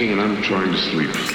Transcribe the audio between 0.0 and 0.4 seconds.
talking and